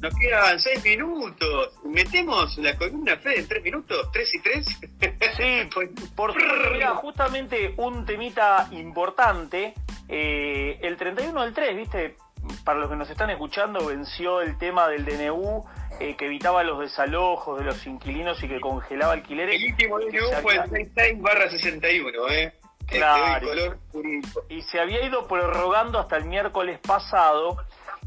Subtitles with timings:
[0.00, 1.74] Nos quedan seis minutos.
[1.84, 4.10] ¿Metemos la columna Fede en tres minutos?
[4.12, 4.66] ¿Tres y tres?
[5.36, 5.68] Sí,
[6.16, 6.34] por
[6.72, 9.74] mira, justamente un temita importante.
[10.08, 12.16] Eh, el 31 del 3, ¿viste?
[12.64, 15.64] Para los que nos están escuchando, venció el tema del DNU
[16.00, 19.60] eh, que evitaba los desalojos de los inquilinos y que congelaba alquileres.
[19.60, 22.54] El último DNU fue el 66 barra 61, ¿eh?
[22.80, 23.76] Este, claro.
[24.48, 27.58] y se había ido prorrogando hasta el miércoles pasado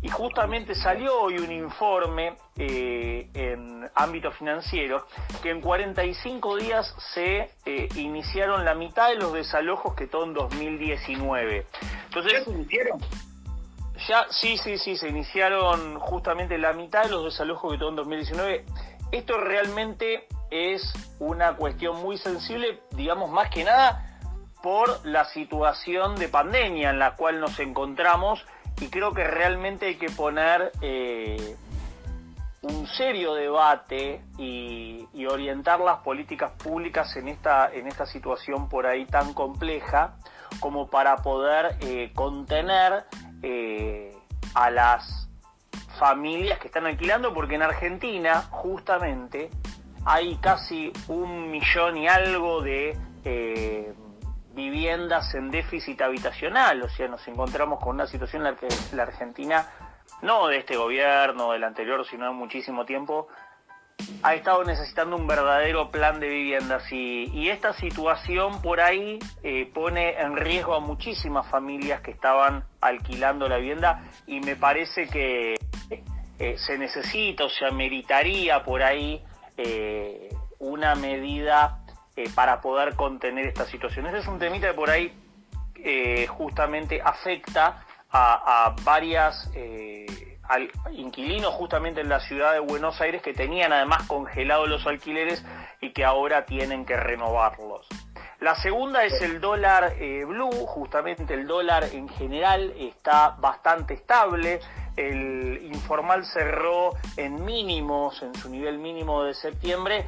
[0.01, 5.05] y justamente salió hoy un informe eh, en ámbito financiero
[5.43, 10.33] que en 45 días se eh, iniciaron la mitad de los desalojos que todo en
[10.33, 11.67] 2019.
[12.05, 12.99] Entonces, ¿Ya se iniciaron?
[14.07, 17.95] Ya, sí, sí, sí, se iniciaron justamente la mitad de los desalojos que todo en
[17.97, 18.65] 2019.
[19.11, 24.07] Esto realmente es una cuestión muy sensible, digamos, más que nada
[24.63, 28.43] por la situación de pandemia en la cual nos encontramos
[28.81, 31.55] y creo que realmente hay que poner eh,
[32.63, 39.05] un serio debate y, orientar las políticas públicas en esta, en esta situación por ahí
[39.05, 40.15] tan compleja
[40.59, 43.05] como para poder eh, contener
[43.43, 44.13] eh,
[44.55, 45.29] a las
[45.99, 49.51] familias que están alquilando, porque en Argentina justamente
[50.05, 52.97] hay casi un millón y algo de
[54.53, 59.03] viviendas en déficit habitacional, o sea, nos encontramos con una situación en la que la
[59.03, 59.67] Argentina,
[60.21, 63.27] no de este gobierno, del anterior, sino de muchísimo tiempo,
[64.23, 66.83] ha estado necesitando un verdadero plan de viviendas.
[66.91, 73.47] Y, esta situación por ahí eh, pone en riesgo a muchísimas familias que estaban alquilando
[73.49, 75.55] la vivienda y me parece que
[76.39, 79.21] eh, se necesita o se meritaría por ahí
[79.57, 80.29] eh,
[80.59, 81.80] una medida
[82.17, 84.05] eh, para poder contener esta situación.
[84.07, 85.13] Ese es un temita que por ahí
[85.75, 90.37] eh, justamente afecta a, varias eh,
[90.91, 95.41] inquilinos justamente en la ciudad de Buenos Aires que tenían además congelados los alquileres
[95.79, 97.87] y que ahora tienen que renovarlos.
[98.41, 99.95] La segunda es el dólar
[100.27, 104.59] blue, justamente el dólar en general está bastante estable,
[104.97, 110.05] el informal cerró en mínimos, en su nivel mínimo de septiembre,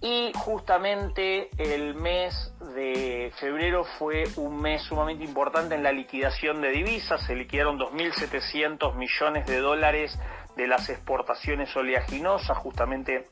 [0.00, 6.70] y justamente el mes de febrero fue un mes sumamente importante en la liquidación de
[6.70, 7.22] divisas.
[7.26, 10.18] Se liquidaron 2.700 millones de dólares
[10.56, 13.28] de las exportaciones oleaginosas justamente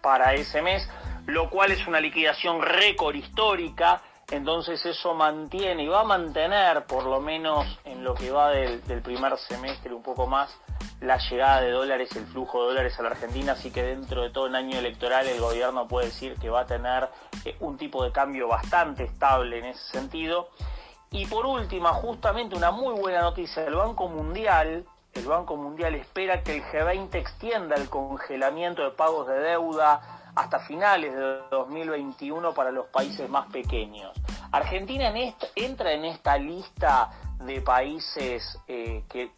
[0.00, 0.88] para ese mes,
[1.26, 4.00] lo cual es una liquidación récord histórica.
[4.30, 8.82] Entonces eso mantiene y va a mantener, por lo menos en lo que va del,
[8.84, 10.58] del primer semestre, un poco más,
[11.00, 14.30] la llegada de dólares, el flujo de dólares a la Argentina, así que dentro de
[14.30, 17.08] todo el año electoral el gobierno puede decir que va a tener
[17.44, 20.48] eh, un tipo de cambio bastante estable en ese sentido.
[21.10, 24.84] Y por última, justamente una muy buena noticia, el Banco Mundial,
[25.14, 30.60] el Banco Mundial espera que el G20 extienda el congelamiento de pagos de deuda hasta
[30.60, 34.12] finales de 2021 para los países más pequeños.
[34.52, 35.12] Argentina
[35.56, 37.10] entra en esta lista
[37.40, 39.30] de países eh, que,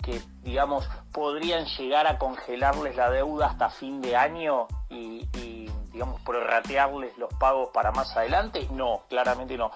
[0.42, 5.26] digamos, podrían llegar a congelarles la deuda hasta fin de año y,
[5.92, 8.66] digamos, prorratearles los pagos para más adelante?
[8.72, 9.70] No, claramente no.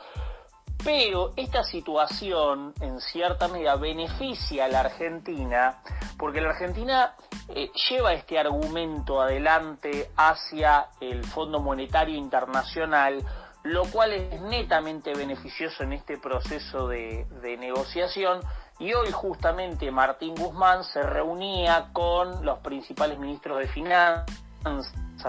[0.83, 5.81] Pero esta situación, en cierta medida, beneficia a la Argentina,
[6.19, 7.15] porque la Argentina
[7.49, 13.25] eh, lleva este argumento adelante hacia el Fondo Monetario Internacional,
[13.64, 17.26] lo cual es netamente beneficioso en este proceso de,
[17.58, 18.41] negociación.
[18.78, 24.26] Y hoy justamente Martín Guzmán se reunía con los principales ministros de finanzas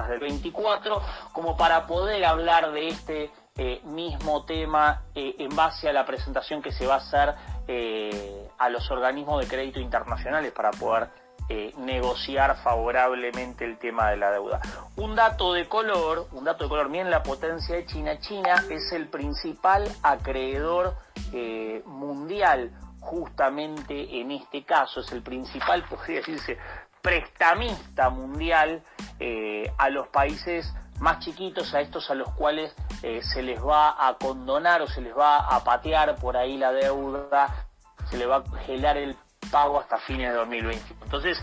[0.09, 1.01] del 24
[1.31, 6.61] como para poder hablar de este eh, mismo tema eh, en base a la presentación
[6.61, 7.35] que se va a hacer
[7.67, 11.09] eh, a los organismos de crédito internacionales para poder
[11.47, 14.59] eh, negociar favorablemente el tema de la deuda.
[14.95, 18.19] Un dato de color, un dato de color, miren la potencia de China.
[18.19, 20.95] China es el principal acreedor
[21.33, 26.57] eh, mundial, justamente en este caso, es el principal, podría decirse,
[26.99, 28.81] prestamista mundial
[29.19, 32.73] eh, a los países más chiquitos, a estos a los cuales
[33.21, 37.67] se les va a condonar o se les va a patear por ahí la deuda,
[38.09, 39.15] se les va a congelar el
[39.51, 41.03] pago hasta fines de 2021.
[41.03, 41.41] Entonces,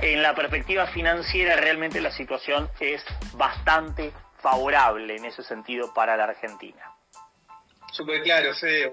[0.00, 3.04] en la perspectiva financiera realmente la situación es
[3.34, 6.82] bastante favorable en ese sentido para la Argentina.
[7.92, 8.90] Súper claro, Fede.